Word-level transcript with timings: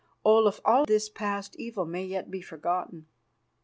Olaf, 0.25 0.59
all 0.65 0.83
this 0.87 1.09
evil 1.09 1.13
past 1.13 1.57
may 1.87 2.03
yet 2.03 2.31
be 2.31 2.41
forgotten. 2.41 3.05